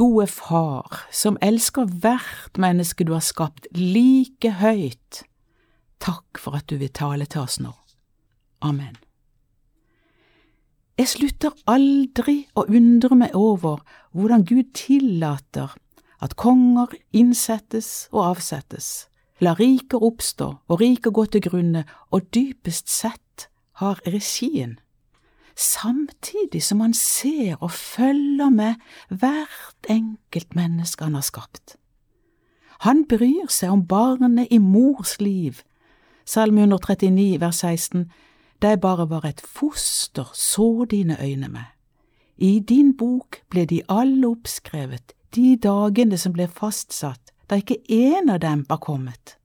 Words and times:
gode 0.00 0.26
Far, 0.32 1.02
som 1.12 1.36
elsker 1.44 1.84
hvert 2.00 2.56
menneske 2.60 3.04
du 3.04 3.12
har 3.12 3.24
skapt 3.24 3.68
like 3.76 4.54
høyt, 4.62 5.24
takk 6.00 6.40
for 6.40 6.56
at 6.56 6.70
du 6.72 6.78
vil 6.80 6.92
tale 6.96 7.28
til 7.28 7.44
oss 7.44 7.58
nå. 7.60 7.74
Amen. 8.64 8.96
Jeg 11.00 11.08
slutter 11.14 11.54
aldri 11.68 12.42
å 12.56 12.66
undre 12.68 13.16
meg 13.16 13.36
over 13.36 13.80
hvordan 14.16 14.44
Gud 14.48 14.72
tillater 14.76 15.72
at 16.20 16.36
konger 16.40 16.92
innsettes 17.16 18.08
og 18.12 18.34
avsettes, 18.34 19.08
la 19.40 19.54
riker 19.56 20.00
oppstå 20.04 20.48
og 20.68 20.80
riker 20.80 21.12
gå 21.16 21.24
til 21.32 21.44
grunne, 21.44 21.86
og 22.12 22.28
dypest 22.36 22.88
sett 22.92 23.48
har 23.80 24.00
regien 24.04 24.78
samtidig 25.56 26.62
som 26.62 26.80
han 26.80 26.94
ser 26.94 27.56
og 27.60 27.70
følger 27.70 28.50
med 28.50 28.74
hvert 29.08 29.88
enkelt 29.88 30.54
menneske 30.54 31.04
han 31.04 31.14
har 31.14 31.26
skapt. 31.26 31.76
Han 32.80 33.04
bryr 33.08 33.50
seg 33.52 33.74
om 33.74 33.86
barnet 33.86 34.48
i 34.50 34.58
mors 34.58 35.18
liv. 35.20 35.60
Salme 36.24 36.60
139 36.64 37.40
vers 37.40 37.60
16 37.64 38.06
Da 38.62 38.68
jeg 38.68 38.80
bare 38.80 39.08
var 39.10 39.24
et 39.24 39.40
foster, 39.40 40.30
så 40.34 40.86
dine 40.90 41.16
øyne 41.22 41.48
meg. 41.48 41.68
I 42.36 42.58
din 42.60 42.96
bok 42.96 43.42
ble 43.50 43.64
de 43.64 43.82
alle 43.88 44.28
oppskrevet, 44.28 45.12
de 45.34 45.56
dagene 45.56 46.16
som 46.18 46.32
ble 46.32 46.48
fastsatt, 46.48 47.32
da 47.50 47.56
ikke 47.60 47.82
én 47.88 48.30
av 48.32 48.40
dem 48.40 48.64
var 48.68 48.76
kommet. 48.76 49.39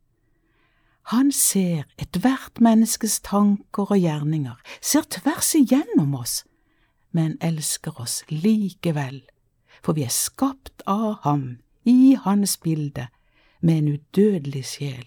Han 1.14 1.32
ser 1.32 1.84
ethvert 2.02 2.58
menneskes 2.58 3.20
tanker 3.22 3.92
og 3.94 4.00
gjerninger, 4.02 4.56
ser 4.81 5.06
tvers 5.14 5.52
igjennom 5.53 6.16
oss, 6.17 6.39
men 7.14 7.36
elsker 7.45 8.00
oss 8.02 8.23
likevel, 8.31 9.20
for 9.86 9.94
vi 9.94 10.02
er 10.08 10.14
skapt 10.14 10.81
av 10.89 11.20
ham, 11.22 11.59
i 11.86 12.16
hans 12.17 12.58
bilde, 12.58 13.06
med 13.61 13.78
en 13.78 13.92
udødelig 13.94 14.64
sjel, 14.66 15.06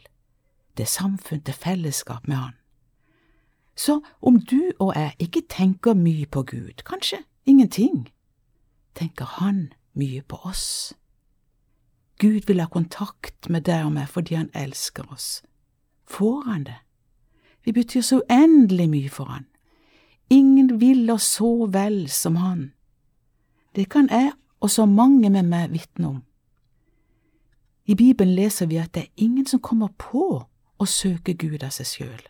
det 0.79 0.87
samfunn 0.87 1.43
til 1.43 1.55
fellesskap 1.55 2.29
med 2.31 2.37
han. 2.37 2.55
Så 3.75 3.99
om 4.23 4.39
du 4.39 4.71
og 4.79 4.95
jeg 4.95 5.17
ikke 5.19 5.43
tenker 5.51 5.99
mye 5.99 6.31
på 6.31 6.43
Gud, 6.47 6.87
kanskje 6.87 7.25
ingenting, 7.47 8.07
tenker 8.95 9.27
han 9.43 9.73
mye 9.99 10.23
på 10.23 10.39
oss. 10.47 10.95
Gud 12.19 12.47
vil 12.47 12.63
ha 12.63 12.71
kontakt 12.71 13.51
med 13.51 13.67
deg 13.67 13.87
og 13.87 13.95
meg 13.99 14.11
fordi 14.11 14.39
han 14.39 14.51
elsker 14.55 15.11
oss 15.11 15.43
får 16.11 16.43
han 16.51 16.65
det. 16.65 16.77
Vi 17.65 17.73
betyr 17.73 18.01
så 18.01 18.23
uendelig 18.31 18.89
mye 18.91 19.09
for 19.09 19.25
han. 19.25 19.47
Ingen 20.31 20.81
vil 20.81 21.11
oss 21.11 21.23
så 21.23 21.67
vel 21.67 22.09
som 22.09 22.37
han. 22.37 22.73
Det 23.77 23.91
kan 23.91 24.09
jeg 24.11 24.33
og 24.61 24.71
så 24.71 24.87
mange 24.87 25.31
med 25.31 25.43
meg 25.43 25.73
vitne 25.73 26.09
om. 26.09 26.23
I 27.85 27.95
Bibelen 27.95 28.35
leser 28.35 28.67
vi 28.67 28.77
at 28.77 28.95
det 28.95 29.03
er 29.03 29.13
ingen 29.17 29.47
som 29.47 29.61
kommer 29.61 29.89
på 29.99 30.45
å 30.79 30.85
søke 30.87 31.35
Gud 31.35 31.63
av 31.63 31.71
seg 31.73 31.87
sjøl. 31.87 32.25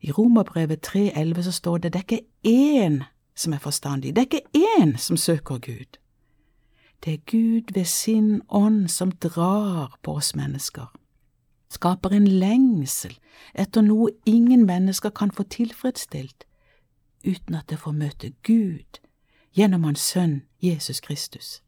I 0.00 0.10
Romerbrevet 0.10 0.86
3,11 0.86 1.42
så 1.42 1.52
står 1.52 1.78
det 1.78 1.92
det 1.92 1.98
er 1.98 2.06
ikke 2.06 2.26
én 2.46 3.02
som 3.34 3.52
er 3.52 3.58
forstandig, 3.58 4.14
det 4.16 4.22
er 4.22 4.30
ikke 4.30 4.78
én 4.78 4.96
som 4.98 5.16
søker 5.16 5.58
Gud. 5.58 5.98
Det 7.04 7.12
er 7.12 7.22
Gud 7.26 7.74
ved 7.74 7.84
sin 7.84 8.42
ånd 8.48 8.88
som 8.88 9.12
drar 9.12 9.98
på 10.02 10.14
oss 10.14 10.34
mennesker 10.34 10.90
skaper 11.72 12.14
en 12.16 12.28
lengsel 12.28 13.14
etter 13.54 13.84
noe 13.84 14.12
ingen 14.28 14.66
mennesker 14.68 15.10
kan 15.10 15.32
få 15.32 15.46
tilfredsstilt 15.48 16.46
uten 17.24 17.54
at 17.54 17.68
det 17.70 17.78
får 17.80 17.96
møte 17.96 18.32
Gud 18.46 19.00
gjennom 19.56 19.84
Hans 19.84 20.02
Sønn 20.12 20.42
Jesus 20.62 21.00
Kristus. 21.00 21.62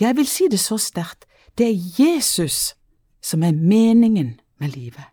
Jeg 0.00 0.16
vil 0.16 0.26
si 0.28 0.48
det 0.50 0.60
så 0.60 0.78
sterkt, 0.78 1.24
det 1.58 1.68
er 1.68 1.82
Jesus 1.98 2.74
som 3.22 3.42
er 3.42 3.52
meningen 3.52 4.40
med 4.58 4.68
livet. 4.68 5.04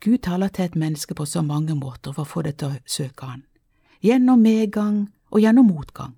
Gud 0.00 0.18
taler 0.18 0.48
til 0.48 0.64
et 0.64 0.76
menneske 0.76 1.14
på 1.14 1.24
så 1.24 1.42
mange 1.42 1.74
måter 1.74 2.12
for 2.12 2.24
å 2.24 2.28
få 2.28 2.42
det 2.44 2.58
til 2.60 2.74
å 2.74 2.80
søke 2.86 3.26
Han, 3.26 3.44
gjennom 4.04 4.42
medgang 4.42 5.06
og 5.30 5.40
gjennom 5.40 5.70
motgang, 5.72 6.16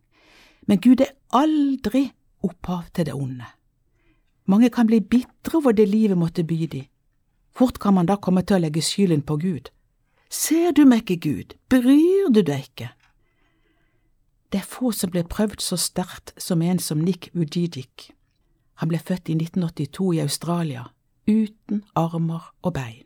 men 0.66 0.80
Gud 0.82 1.00
er 1.00 1.14
aldri 1.30 2.08
opphav 2.42 2.88
til 2.94 3.06
det 3.06 3.14
onde. 3.14 3.46
Mange 4.46 4.70
kan 4.70 4.86
bli 4.86 5.00
bitre 5.00 5.58
over 5.58 5.74
det 5.74 5.88
livet 5.88 6.18
måtte 6.18 6.44
by 6.46 6.66
de. 6.72 6.82
Fort 7.56 7.78
kan 7.78 7.94
man 7.94 8.06
da 8.06 8.16
komme 8.16 8.42
til 8.46 8.58
å 8.58 8.62
legge 8.66 8.82
skylden 8.84 9.22
på 9.26 9.38
Gud. 9.42 9.70
Ser 10.30 10.72
du 10.72 10.84
meg 10.84 11.06
ikke, 11.06 11.16
Gud, 11.30 11.54
bryr 11.70 12.30
du 12.30 12.42
deg 12.42 12.66
ikke? 12.68 12.90
Det 14.52 14.60
er 14.62 14.68
få 14.68 14.92
som 14.94 15.10
ble 15.10 15.24
prøvd 15.26 15.62
så 15.62 15.78
sterkt 15.80 16.34
som 16.38 16.62
en 16.62 16.78
som 16.78 17.02
Nick 17.02 17.30
Ujijik. 17.34 18.10
Han 18.82 18.90
ble 18.92 19.00
født 19.00 19.30
i 19.32 19.38
1982 19.38 20.12
i 20.14 20.22
Australia, 20.22 20.84
uten 21.26 21.82
armer 21.96 22.52
og 22.62 22.76
bein. 22.76 23.02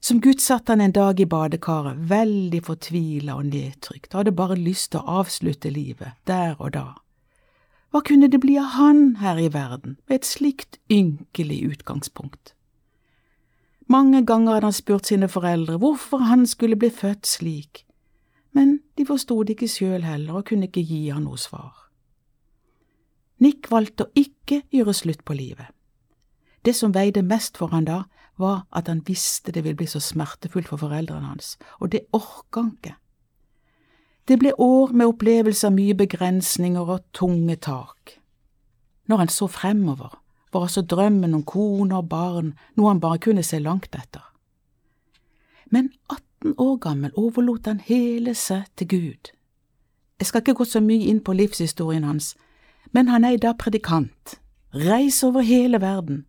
Som 0.00 0.22
gutt 0.24 0.40
satt 0.40 0.72
han 0.72 0.80
en 0.80 0.94
dag 0.96 1.20
i 1.20 1.28
badekaret, 1.28 1.98
veldig 2.08 2.62
fortvila 2.64 3.36
og 3.36 3.50
nedtrykt, 3.52 4.14
og 4.14 4.22
hadde 4.22 4.32
bare 4.32 4.56
lyst 4.56 4.94
til 4.94 5.02
å 5.02 5.20
avslutte 5.20 5.70
livet, 5.70 6.16
der 6.26 6.56
og 6.58 6.72
da. 6.72 6.86
Hva 7.90 8.04
kunne 8.06 8.28
det 8.30 8.38
bli 8.38 8.54
av 8.58 8.76
han 8.76 9.16
her 9.18 9.38
i 9.42 9.48
verden 9.50 9.96
med 10.06 10.20
et 10.20 10.26
slikt 10.28 10.78
ynkelig 10.90 11.60
utgangspunkt? 11.72 12.54
Mange 13.90 14.22
ganger 14.26 14.54
hadde 14.54 14.68
han 14.68 14.76
spurt 14.76 15.10
sine 15.10 15.26
foreldre 15.28 15.80
hvorfor 15.82 16.22
han 16.22 16.46
skulle 16.46 16.78
bli 16.78 16.92
født 16.94 17.26
slik, 17.26 17.84
men 18.54 18.78
de 18.98 19.06
forsto 19.06 19.42
det 19.42 19.56
ikke 19.56 19.72
sjøl 19.72 20.06
heller 20.06 20.38
og 20.38 20.46
kunne 20.46 20.70
ikke 20.70 20.86
gi 20.86 21.08
han 21.10 21.26
noe 21.26 21.38
svar. 21.38 21.74
Nick 23.42 23.70
valgte 23.72 24.06
å 24.06 24.14
ikke 24.14 24.62
gjøre 24.70 24.94
slutt 24.94 25.24
på 25.26 25.34
livet. 25.34 25.66
Det 26.62 26.76
som 26.76 26.94
veide 26.94 27.24
mest 27.26 27.58
for 27.58 27.72
han 27.74 27.88
da, 27.88 28.04
var 28.38 28.66
at 28.70 28.88
han 28.88 29.02
visste 29.06 29.52
det 29.52 29.64
ville 29.64 29.76
bli 29.76 29.88
så 29.90 30.00
smertefullt 30.00 30.68
for 30.70 30.80
foreldrene 30.80 31.32
hans, 31.32 31.56
og 31.80 31.90
det 31.92 32.06
orka 32.16 32.62
han 32.62 32.74
ikke. 32.76 32.94
Det 34.28 34.38
ble 34.38 34.52
år 34.58 34.92
med 34.92 35.10
opplevelse 35.10 35.66
av 35.66 35.74
mye 35.74 35.94
begrensninger 35.98 36.92
og 36.94 37.04
tunge 37.16 37.56
tak. 37.56 38.16
Når 39.08 39.16
han 39.16 39.28
så 39.28 39.46
fremover, 39.46 40.20
var 40.52 40.66
altså 40.66 40.82
drømmen 40.82 41.34
om 41.34 41.42
kone 41.46 41.96
og 41.96 42.08
barn 42.08 42.54
noe 42.76 42.90
han 42.90 43.00
bare 43.00 43.18
kunne 43.22 43.42
se 43.46 43.58
langt 43.58 43.94
etter. 43.94 44.22
Men 45.70 45.92
18 46.10 46.54
år 46.58 46.76
gammel 46.82 47.12
overlot 47.14 47.66
han 47.66 47.82
hele 47.86 48.34
seg 48.34 48.66
til 48.76 48.88
Gud. 48.88 49.30
Jeg 50.20 50.26
skal 50.26 50.42
ikke 50.42 50.54
gå 50.54 50.64
så 50.68 50.82
mye 50.84 51.06
inn 51.08 51.22
på 51.24 51.32
livshistorien 51.32 52.04
hans, 52.04 52.34
men 52.92 53.08
han 53.08 53.24
er 53.24 53.36
i 53.36 53.40
dag 53.40 53.56
predikant, 53.58 54.40
reiser 54.74 55.28
over 55.28 55.46
hele 55.46 55.80
verden, 55.80 56.24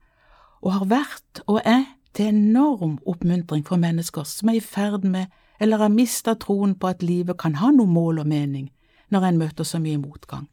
og 0.62 0.73
har 0.78 0.85
vært 0.85 1.41
og 1.47 1.62
er 1.66 1.84
til 2.13 2.29
enorm 2.31 3.00
oppmuntring 3.06 3.66
for 3.68 3.81
mennesker 3.81 4.23
som 4.28 4.50
er 4.52 4.59
i 4.59 4.63
ferd 4.63 5.03
med 5.03 5.25
eller 5.62 5.78
har 5.78 5.94
mista 5.94 6.34
troen 6.34 6.74
på 6.76 6.90
at 6.90 7.04
livet 7.06 7.38
kan 7.38 7.56
ha 7.62 7.70
noe 7.72 7.88
mål 7.88 8.24
og 8.24 8.28
mening 8.28 8.72
når 9.14 9.28
en 9.28 9.38
møter 9.38 9.68
så 9.68 9.80
mye 9.80 10.00
motgang. 10.02 10.48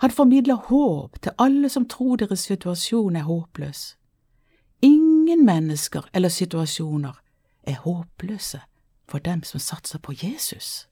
Han 0.00 0.10
formidler 0.10 0.54
håp 0.70 1.18
til 1.22 1.34
alle 1.38 1.68
som 1.68 1.84
tror 1.88 2.16
deres 2.16 2.46
situasjon 2.48 3.16
er 3.16 3.26
håpløs. 3.28 3.98
Ingen 4.82 5.44
mennesker 5.44 6.08
eller 6.14 6.28
situasjoner 6.28 7.20
er 7.62 7.80
håpløse 7.84 8.60
for 9.08 9.18
dem 9.18 9.42
som 9.42 9.60
satser 9.60 9.98
på 9.98 10.12
Jesus. 10.22 10.88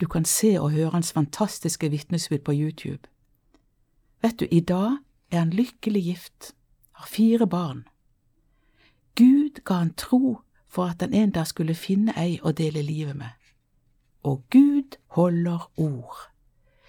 Du 0.00 0.06
kan 0.06 0.24
se 0.24 0.56
og 0.60 0.70
høre 0.70 0.90
hans 0.90 1.12
fantastiske 1.12 1.90
vitnesbyrd 1.90 2.44
på 2.44 2.52
YouTube. 2.54 3.08
Vet 4.22 4.40
du, 4.40 4.46
i 4.50 4.60
dag 4.60 4.96
er 5.30 5.38
han 5.38 5.50
lykkelig 5.50 6.04
gift, 6.04 6.54
har 6.92 7.06
fire 7.06 7.46
barn. 7.46 7.84
Gud 9.14 9.60
ga 9.64 9.74
han 9.74 9.94
tro 9.94 10.40
for 10.72 10.84
at 10.84 11.00
han 11.00 11.14
en 11.14 11.30
dag 11.30 11.46
skulle 11.46 11.74
finne 11.74 12.14
ei 12.16 12.38
å 12.42 12.52
dele 12.56 12.82
livet 12.82 13.16
med. 13.16 13.28
Og 14.24 14.42
Gud 14.50 14.96
holder 15.06 15.70
ord. 15.76 16.28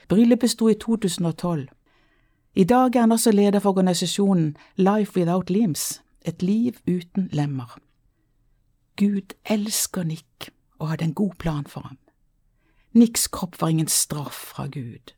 Bryllupet 0.08 0.50
sto 0.50 0.68
i 0.68 0.78
2012. 0.80 1.68
I 2.56 2.64
dag 2.64 2.96
er 2.96 3.00
han 3.00 3.12
også 3.12 3.32
leder 3.32 3.60
for 3.60 3.70
organisasjonen 3.70 4.56
Life 4.76 5.20
Without 5.20 5.50
Limbs, 5.50 6.02
et 6.22 6.42
liv 6.42 6.80
uten 6.88 7.30
lemmer. 7.32 7.80
Gud 8.96 9.34
elsker 9.46 10.04
Nick 10.04 10.50
og 10.80 10.90
hadde 10.90 11.04
en 11.04 11.14
god 11.14 11.32
plan 11.40 11.66
for 11.68 11.82
ham. 11.82 11.98
Nicks 12.94 13.28
kropp 13.28 13.62
var 13.62 13.68
ingen 13.68 13.88
straff 13.88 14.34
fra 14.54 14.68
Gud. 14.68 15.14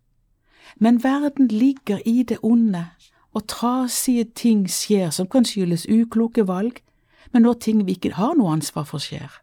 Men 0.76 1.04
verden 1.04 1.48
ligger 1.48 2.00
i 2.06 2.24
det 2.24 2.38
onde, 2.42 2.86
og 3.34 3.48
trasige 3.48 4.24
ting 4.24 4.70
skjer 4.70 5.10
som 5.10 5.28
kan 5.28 5.46
skyldes 5.46 5.86
ukloke 5.92 6.48
valg, 6.48 6.80
men 7.36 7.44
når 7.44 7.58
ting 7.66 7.82
vi 7.84 7.98
ikke 7.98 8.14
har 8.16 8.38
noe 8.40 8.54
ansvar 8.56 8.86
for, 8.88 9.04
skjer. 9.04 9.42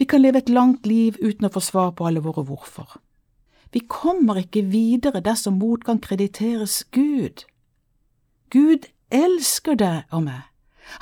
Vi 0.00 0.06
kan 0.08 0.22
leve 0.24 0.40
et 0.40 0.48
langt 0.48 0.86
liv 0.88 1.18
uten 1.20 1.44
å 1.44 1.52
få 1.52 1.60
svar 1.60 1.90
på 1.92 2.06
alle 2.08 2.22
våre 2.24 2.46
hvorfor. 2.48 2.94
Vi 3.76 3.84
kommer 3.92 4.40
ikke 4.40 4.64
videre 4.72 5.20
dersom 5.20 5.60
motgang 5.60 6.00
krediteres 6.00 6.80
Gud. 6.96 7.44
Gud 8.48 8.88
elsker 9.12 9.76
deg 9.76 10.08
og 10.16 10.24
meg. 10.30 10.48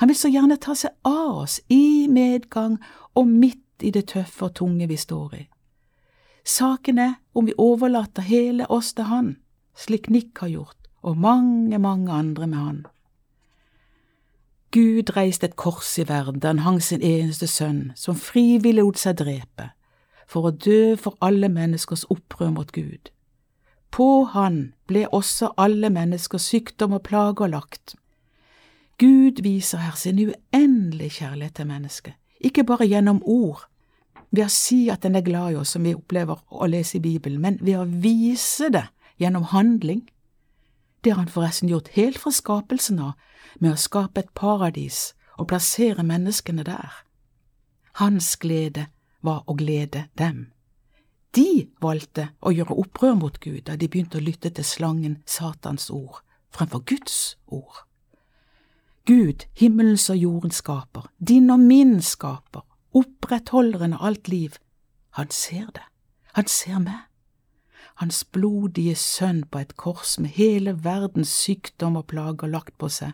Han 0.03 0.11
vil 0.11 0.19
så 0.19 0.31
gjerne 0.31 0.59
ta 0.59 0.75
seg 0.75 0.91
av 1.07 1.41
oss 1.45 1.57
i 1.71 2.07
medgang 2.11 2.77
og 3.15 3.31
midt 3.31 3.87
i 3.87 3.95
det 3.95 4.09
tøffe 4.11 4.49
og 4.49 4.55
tunge 4.59 4.91
vi 4.91 4.99
står 4.99 5.35
i. 5.39 5.43
Saken 6.43 6.99
er 6.99 7.19
om 7.31 7.47
vi 7.47 7.55
overlater 7.55 8.27
hele 8.27 8.67
oss 8.67 8.91
til 8.97 9.07
Han, 9.07 9.35
slik 9.75 10.11
Nick 10.11 10.43
har 10.43 10.51
gjort, 10.51 10.79
og 11.01 11.17
mange, 11.17 11.79
mange 11.79 12.11
andre 12.11 12.47
med 12.47 12.59
Han. 12.59 12.81
Gud 14.71 15.11
reiste 15.17 15.49
et 15.49 15.57
kors 15.59 15.97
i 15.99 16.05
verden 16.07 16.39
da 16.39 16.53
han 16.53 16.63
hang 16.63 16.79
sin 16.83 17.01
eneste 17.03 17.47
sønn, 17.47 17.91
som 17.95 18.15
frivillig 18.15 18.85
lot 18.85 18.99
seg 19.01 19.17
drepe, 19.19 19.71
for 20.27 20.47
å 20.47 20.55
dø 20.55 20.95
for 20.95 21.17
alle 21.19 21.49
menneskers 21.51 22.05
opprør 22.13 22.53
mot 22.55 22.71
Gud. 22.71 23.11
På 23.91 24.23
han 24.31 24.71
ble 24.87 25.03
også 25.11 25.51
alle 25.59 25.89
menneskers 25.91 26.47
sykdom 26.53 26.95
og 26.95 27.03
plager 27.03 27.51
lagt. 27.51 27.97
Gud 29.01 29.41
viser 29.43 29.83
her 29.83 29.97
sin 29.99 30.21
uendelige 30.21 31.17
kjærlighet 31.19 31.57
til 31.59 31.67
mennesket, 31.67 32.15
ikke 32.39 32.63
bare 32.63 32.87
gjennom 32.87 33.19
ord, 33.27 33.65
ved 34.31 34.45
å 34.45 34.53
si 34.53 34.85
at 34.93 35.03
den 35.03 35.19
er 35.19 35.25
glad 35.25 35.51
i 35.51 35.59
oss, 35.59 35.75
som 35.75 35.83
vi 35.83 35.97
opplever 35.97 36.39
å 36.47 36.69
lese 36.71 37.01
i 37.01 37.03
Bibelen, 37.03 37.41
men 37.43 37.59
ved 37.59 37.81
å 37.81 37.89
vise 37.89 38.71
det 38.71 38.85
gjennom 39.19 39.49
handling. 39.51 40.05
Det 41.03 41.13
har 41.13 41.23
han 41.23 41.33
forresten 41.33 41.69
gjort 41.69 41.93
helt 41.97 42.17
fra 42.21 42.31
skapelsen 42.31 42.99
av, 42.99 43.13
med 43.59 43.73
å 43.73 43.79
skape 43.79 44.21
et 44.21 44.33
paradis 44.37 45.13
og 45.37 45.49
plassere 45.51 46.03
menneskene 46.05 46.63
der. 46.63 46.91
Hans 47.99 48.35
glede 48.39 48.87
var 49.21 49.43
å 49.47 49.55
glede 49.57 50.07
dem. 50.17 50.51
De 51.35 51.67
valgte 51.81 52.29
å 52.39 52.51
gjøre 52.51 52.75
opprør 52.83 53.15
mot 53.15 53.39
Gud 53.39 53.63
da 53.67 53.77
de 53.79 53.87
begynte 53.87 54.19
å 54.19 54.23
lytte 54.23 54.51
til 54.51 54.67
slangen 54.67 55.21
Satans 55.25 55.89
ord 55.89 56.21
fremfor 56.51 56.79
Guds 56.79 57.37
ord. 57.47 57.85
Gud, 59.05 59.47
himmelens 59.57 60.09
og 60.09 60.17
jordens 60.17 60.59
skaper, 60.61 61.07
din 61.17 61.49
og 61.49 61.59
min 61.59 62.01
skaper, 62.01 62.61
opprettholderen 62.93 63.95
av 63.97 64.05
alt 64.11 64.27
liv, 64.27 64.59
han 65.17 65.31
ser 65.31 65.71
det, 65.75 65.87
han 66.35 66.47
ser 66.47 66.79
meg. 66.79 67.07
Hans 68.01 68.23
blodige 68.23 68.95
sønn 68.97 69.43
på 69.53 69.59
et 69.61 69.75
kors 69.77 70.15
med 70.19 70.31
hele 70.33 70.71
verdens 70.83 71.29
sykdom 71.43 71.99
og 71.99 72.07
plager 72.09 72.49
lagt 72.49 72.73
på 72.81 72.87
seg, 72.89 73.11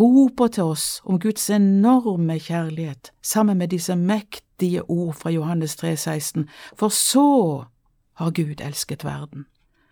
roper 0.00 0.48
til 0.48 0.70
oss 0.72 0.86
om 1.04 1.18
Guds 1.20 1.50
enorme 1.52 2.38
kjærlighet 2.40 3.12
sammen 3.20 3.60
med 3.60 3.74
disse 3.74 3.96
mektige 3.96 4.80
ord 4.88 5.12
fra 5.20 5.30
Johannes 5.30 5.76
3,16, 5.82 6.46
for 6.72 6.88
så 6.88 7.66
har 8.16 8.32
Gud 8.32 8.64
elsket 8.64 9.04
verden, 9.04 9.44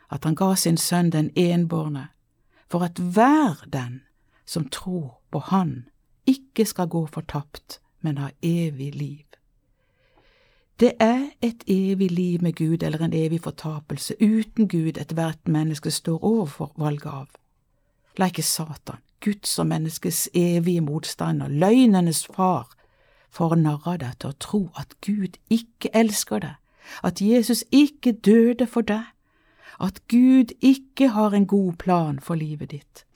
at 0.08 0.24
han 0.24 0.34
ga 0.34 0.54
sin 0.56 0.80
sønn 0.80 1.12
den 1.12 1.30
enbårne, 1.36 2.08
for 2.72 2.88
at 2.88 2.96
hver 2.98 3.66
den 3.68 4.00
som 4.46 4.68
tror 4.68 5.20
på 5.30 5.38
Han, 5.38 5.88
ikke 6.26 6.64
skal 6.64 6.88
gå 6.88 7.06
fortapt, 7.06 7.80
men 8.00 8.18
ha 8.18 8.28
evig 8.42 8.94
liv. 8.94 9.33
Det 10.80 10.92
er 11.00 11.30
et 11.42 11.64
evig 11.66 12.10
liv 12.10 12.42
med 12.42 12.52
Gud 12.52 12.82
eller 12.82 13.02
en 13.02 13.12
evig 13.12 13.40
fortapelse 13.40 14.14
uten 14.20 14.68
Gud 14.68 14.98
ethvert 14.98 15.48
menneske 15.48 15.90
står 15.90 16.24
overfor 16.24 16.72
valget 16.76 17.06
av. 17.06 17.28
La 18.18 18.26
ikke 18.26 18.42
Satan, 18.42 18.98
Guds 19.20 19.58
og 19.58 19.66
menneskets 19.66 20.28
evige 20.34 20.80
motstander, 20.80 21.48
løgnenes 21.48 22.26
far, 22.26 22.68
for 23.30 23.54
å 23.54 23.58
narre 23.58 23.96
deg 24.02 24.18
til 24.18 24.30
å 24.30 24.38
tro 24.38 24.60
at 24.78 24.94
Gud 25.02 25.38
ikke 25.50 25.90
elsker 25.94 26.42
deg, 26.42 26.58
at 27.02 27.22
Jesus 27.22 27.64
ikke 27.70 28.12
døde 28.12 28.66
for 28.66 28.82
deg, 28.82 29.06
at 29.80 30.02
Gud 30.10 30.54
ikke 30.60 31.08
har 31.14 31.34
en 31.34 31.46
god 31.46 31.72
plan 31.78 32.20
for 32.20 32.34
livet 32.34 32.70
ditt. 32.70 33.06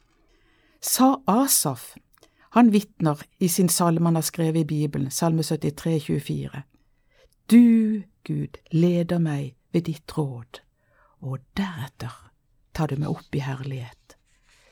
Sa 0.81 1.17
Asaf, 1.27 1.95
han 2.55 2.73
vitner 2.73 3.23
i 3.39 3.49
sin 3.49 3.69
salme 3.69 4.07
han 4.07 4.19
har 4.19 4.27
skrevet 4.27 4.63
i 4.63 4.65
Bibelen, 4.65 5.11
Salme 5.11 5.43
73, 5.43 5.99
24. 6.07 6.63
Du, 7.51 8.03
Gud, 8.25 8.59
leder 8.71 9.19
meg 9.19 9.55
ved 9.73 9.87
ditt 9.87 10.13
råd, 10.19 10.61
og 11.21 11.39
deretter 11.57 12.13
tar 12.77 12.91
du 12.93 12.99
meg 13.01 13.09
opp 13.09 13.33
i 13.33 13.41
herlighet. 13.41 14.19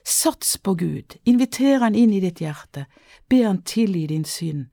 Sats 0.05 0.59
på 0.59 0.75
Gud, 0.75 1.17
inviter 1.25 1.81
Han 1.81 1.95
inn 1.97 2.13
i 2.13 2.21
ditt 2.21 2.43
hjerte, 2.45 2.85
be 3.29 3.47
Han 3.47 3.63
tilgi 3.63 4.07
din 4.13 4.27
synd, 4.29 4.67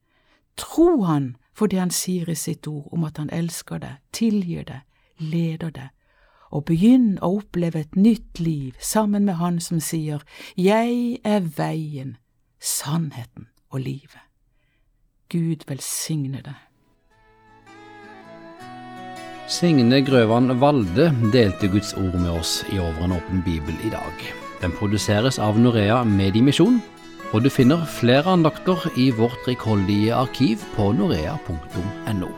tro 0.59 1.05
Han 1.07 1.38
for 1.55 1.71
det 1.71 1.79
Han 1.79 1.95
sier 1.95 2.29
i 2.29 2.35
sitt 2.35 2.67
ord 2.67 2.91
om 2.91 3.07
at 3.07 3.17
Han 3.23 3.31
elsker 3.31 3.79
deg, 3.79 4.03
tilgir 4.11 4.67
deg, 4.67 4.83
leder 5.17 5.71
deg, 5.71 5.95
og 6.51 6.65
begynn 6.67 7.15
å 7.23 7.38
oppleve 7.39 7.85
et 7.85 7.95
nytt 7.95 8.44
liv 8.44 8.75
sammen 8.83 9.23
med 9.23 9.39
Han 9.39 9.61
som 9.63 9.79
sier 9.79 10.27
Jeg 10.59 11.23
er 11.23 11.39
veien, 11.39 12.17
sannheten 12.59 13.47
og 13.71 13.79
livet. 13.79 14.27
Gud 15.31 15.63
velsigne 15.71 16.44
deg. 16.44 16.72
Signe 19.51 19.99
Grøvan 20.07 20.53
Valde 20.61 21.09
delte 21.33 21.67
Guds 21.67 21.91
ord 21.99 22.15
med 22.15 22.31
oss 22.31 22.61
i 22.71 22.79
Over 22.79 23.03
en 23.03 23.15
åpen 23.17 23.41
bibel 23.43 23.75
i 23.83 23.91
dag. 23.91 24.23
Den 24.61 24.71
produseres 24.71 25.35
av 25.35 25.59
Norea 25.59 25.99
Mediemisjon, 26.07 26.79
og 27.33 27.43
du 27.43 27.49
finner 27.51 27.83
flere 27.99 28.37
andakter 28.37 28.87
i 28.95 29.09
vårt 29.11 29.43
rikholdige 29.49 30.15
arkiv 30.15 30.63
på 30.77 30.93
norea.no. 30.95 32.31